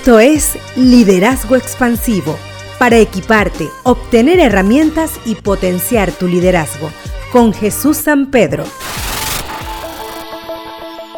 Esto 0.00 0.18
es 0.18 0.56
Liderazgo 0.76 1.56
Expansivo, 1.56 2.34
para 2.78 2.96
equiparte, 2.96 3.68
obtener 3.82 4.40
herramientas 4.40 5.20
y 5.26 5.34
potenciar 5.34 6.10
tu 6.10 6.26
liderazgo, 6.26 6.88
con 7.30 7.52
Jesús 7.52 7.98
San 7.98 8.30
Pedro. 8.30 8.64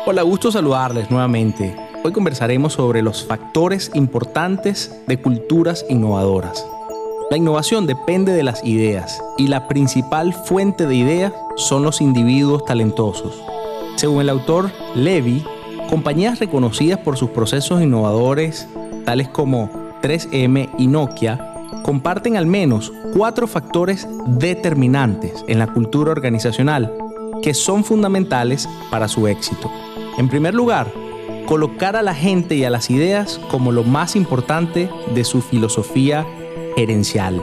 Hola, 0.05 0.23
gusto 0.23 0.51
saludarles 0.51 1.13
nuevamente. 1.13 1.77
Hoy 2.03 2.11
conversaremos 2.11 2.73
sobre 2.73 3.03
los 3.03 3.25
factores 3.25 3.93
importantes 3.95 4.93
de 5.07 5.17
culturas 5.17 5.87
innovadoras. 5.89 6.67
La 7.31 7.37
innovación 7.37 7.87
depende 7.87 8.33
de 8.33 8.43
las 8.43 8.65
ideas 8.65 9.23
y 9.39 9.47
la 9.47 9.69
principal 9.69 10.35
fuente 10.35 10.89
de 10.89 10.97
ideas 10.97 11.33
son 11.55 11.85
los 11.85 12.01
individuos 12.01 12.65
talentosos. 12.65 13.41
Según 13.95 14.23
el 14.23 14.29
autor 14.29 14.73
Levy, 14.97 15.45
Compañías 15.93 16.39
reconocidas 16.39 16.99
por 17.01 17.19
sus 17.19 17.29
procesos 17.29 17.83
innovadores, 17.83 18.67
tales 19.05 19.29
como 19.29 19.71
3M 20.03 20.71
y 20.79 20.87
Nokia, 20.87 21.53
comparten 21.83 22.37
al 22.37 22.47
menos 22.47 22.93
cuatro 23.17 23.47
factores 23.47 24.07
determinantes 24.27 25.45
en 25.49 25.59
la 25.59 25.67
cultura 25.67 26.13
organizacional 26.13 26.93
que 27.43 27.55
son 27.55 27.85
fundamentales 27.85 28.69
para 28.91 29.09
su 29.09 29.27
éxito. 29.27 29.71
En 30.19 30.29
primer 30.29 30.55
lugar, 30.55 30.87
colocar 31.47 31.97
a 31.97 32.03
la 32.03 32.15
gente 32.15 32.55
y 32.55 32.65
a 32.65 32.71
las 32.71 32.91
ideas 32.91 33.41
como 33.51 33.73
lo 33.73 33.85
más 33.85 34.17
importante 34.17 34.89
de 35.15 35.25
su 35.25 35.43
filosofía 35.43 36.27
gerencial. 36.77 37.43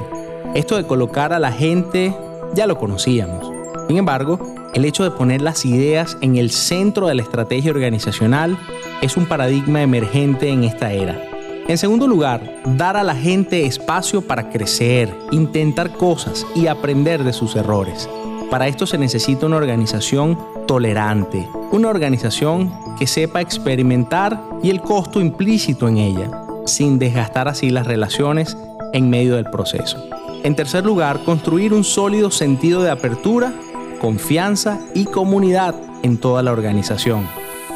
Esto 0.55 0.77
de 0.77 0.87
colocar 0.87 1.33
a 1.33 1.39
la 1.39 1.51
gente 1.51 2.15
ya 2.55 2.65
lo 2.65 2.77
conocíamos. 2.77 3.51
Sin 3.87 3.97
embargo, 3.97 4.39
el 4.73 4.85
hecho 4.85 5.03
de 5.03 5.11
poner 5.11 5.41
las 5.41 5.65
ideas 5.65 6.17
en 6.21 6.37
el 6.37 6.51
centro 6.51 7.07
de 7.07 7.15
la 7.15 7.23
estrategia 7.23 7.71
organizacional 7.71 8.57
es 9.01 9.17
un 9.17 9.25
paradigma 9.25 9.81
emergente 9.81 10.49
en 10.49 10.63
esta 10.63 10.91
era. 10.91 11.28
En 11.69 11.77
segundo 11.77 12.07
lugar, 12.07 12.41
dar 12.65 12.97
a 12.97 13.03
la 13.03 13.13
gente 13.13 13.67
espacio 13.67 14.23
para 14.23 14.49
crecer, 14.49 15.15
intentar 15.29 15.91
cosas 15.91 16.43
y 16.55 16.65
aprender 16.65 17.23
de 17.23 17.31
sus 17.31 17.55
errores. 17.55 18.09
Para 18.49 18.67
esto 18.67 18.87
se 18.87 18.97
necesita 18.97 19.45
una 19.45 19.57
organización 19.57 20.35
tolerante, 20.65 21.47
una 21.71 21.89
organización 21.89 22.73
que 22.97 23.05
sepa 23.05 23.41
experimentar 23.41 24.41
y 24.63 24.71
el 24.71 24.81
costo 24.81 25.21
implícito 25.21 25.87
en 25.87 25.99
ella, 25.99 26.31
sin 26.65 26.97
desgastar 26.97 27.47
así 27.47 27.69
las 27.69 27.85
relaciones 27.85 28.57
en 28.91 29.11
medio 29.11 29.35
del 29.35 29.45
proceso. 29.45 30.03
En 30.41 30.55
tercer 30.55 30.83
lugar, 30.83 31.23
construir 31.23 31.75
un 31.75 31.83
sólido 31.83 32.31
sentido 32.31 32.81
de 32.81 32.89
apertura 32.89 33.53
confianza 34.01 34.79
y 34.95 35.05
comunidad 35.05 35.75
en 36.01 36.17
toda 36.17 36.41
la 36.41 36.51
organización. 36.51 37.27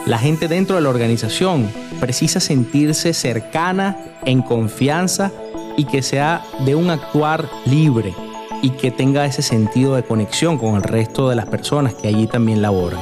La 0.08 0.18
gente 0.18 0.48
dentro 0.48 0.78
de 0.78 0.82
la 0.82 0.90
organización 0.90 1.70
precisa 2.04 2.42
sentirse 2.42 3.14
cercana, 3.14 3.96
en 4.26 4.42
confianza 4.42 5.32
y 5.78 5.86
que 5.86 6.02
sea 6.02 6.42
de 6.66 6.76
un 6.76 6.90
actuar 6.90 7.48
libre 7.66 8.14
y 8.62 8.72
que 8.72 8.92
tenga 8.92 9.26
ese 9.26 9.42
sentido 9.42 9.96
de 9.96 10.04
conexión 10.04 10.58
con 10.58 10.76
el 10.76 10.84
resto 10.84 11.30
de 11.30 11.38
las 11.38 11.46
personas 11.46 11.94
que 11.94 12.10
allí 12.10 12.28
también 12.28 12.62
laboran. 12.62 13.00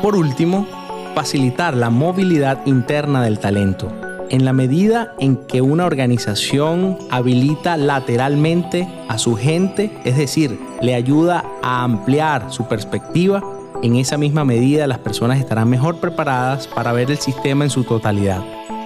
Por 0.00 0.16
último, 0.16 0.66
facilitar 1.14 1.76
la 1.76 1.90
movilidad 1.90 2.64
interna 2.64 3.22
del 3.22 3.38
talento 3.38 3.92
en 4.30 4.46
la 4.46 4.54
medida 4.54 5.14
en 5.18 5.36
que 5.36 5.60
una 5.60 5.84
organización 5.84 6.96
habilita 7.10 7.76
lateralmente 7.76 8.88
a 9.08 9.18
su 9.18 9.36
gente, 9.36 9.90
es 10.04 10.16
decir, 10.16 10.58
le 10.80 10.94
ayuda 10.94 11.44
a 11.62 11.82
ampliar 11.84 12.50
su 12.50 12.66
perspectiva, 12.66 13.42
en 13.82 13.96
esa 13.96 14.16
misma 14.16 14.44
medida 14.44 14.86
las 14.86 14.98
personas 14.98 15.38
estarán 15.38 15.68
mejor 15.68 15.98
preparadas 15.98 16.66
para 16.66 16.92
ver 16.92 17.10
el 17.10 17.18
sistema 17.18 17.64
en 17.64 17.70
su 17.70 17.84
totalidad. 17.84 18.42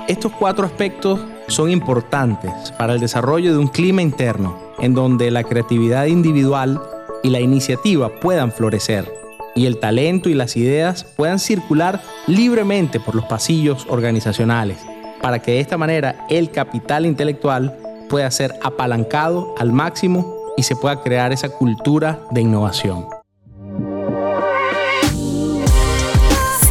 Estos 0.09 0.33
cuatro 0.33 0.67
aspectos 0.67 1.21
son 1.49 1.71
importantes 1.71 2.53
para 2.79 2.95
el 2.95 3.01
desarrollo 3.01 3.53
de 3.53 3.59
un 3.59 3.69
clima 3.69 4.03
interno 4.03 4.59
en 4.79 4.95
donde 4.95 5.31
la 5.31 5.45
creatividad 5.45 6.07
individual 6.07 6.81
y 7.23 7.31
la 7.31 7.41
iniciativa 7.41 8.09
puedan 8.21 8.53
florecer 8.53 9.13
y 9.55 9.67
el 9.67 9.79
talento 9.79 10.29
y 10.29 10.35
las 10.35 10.57
ideas 10.57 11.05
puedan 11.05 11.39
circular 11.39 12.01
libremente 12.27 13.01
por 13.01 13.15
los 13.15 13.25
pasillos 13.27 13.87
organizacionales 13.89 14.79
para 15.21 15.39
que 15.39 15.53
de 15.53 15.61
esta 15.61 15.79
manera 15.79 16.27
el 16.29 16.51
capital 16.51 17.07
intelectual 17.07 17.79
pueda 18.09 18.31
ser 18.31 18.55
apalancado 18.63 19.55
al 19.59 19.73
máximo 19.73 20.35
y 20.57 20.65
se 20.65 20.77
pueda 20.77 21.01
crear 21.03 21.33
esa 21.33 21.49
cultura 21.49 22.21
de 22.31 22.43
innovación. 22.43 23.22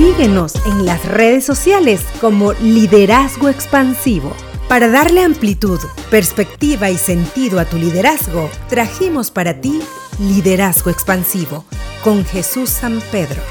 Síguenos 0.01 0.55
en 0.65 0.83
las 0.87 1.05
redes 1.05 1.45
sociales 1.45 2.03
como 2.19 2.53
Liderazgo 2.53 3.49
Expansivo. 3.49 4.35
Para 4.67 4.89
darle 4.89 5.21
amplitud, 5.21 5.79
perspectiva 6.09 6.89
y 6.89 6.97
sentido 6.97 7.59
a 7.59 7.65
tu 7.65 7.77
liderazgo, 7.77 8.49
trajimos 8.67 9.29
para 9.29 9.61
ti 9.61 9.79
Liderazgo 10.17 10.89
Expansivo 10.89 11.65
con 12.03 12.25
Jesús 12.25 12.71
San 12.71 12.99
Pedro. 13.11 13.43